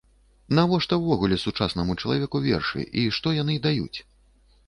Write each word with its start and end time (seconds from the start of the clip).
Навошта 0.59 0.97
ўвогуле 1.01 1.37
сучаснаму 1.41 1.97
чалавеку 2.05 2.41
вершы 2.47 2.81
і 3.01 3.03
што 3.17 3.37
яны 3.41 3.61
даюць? 3.67 3.99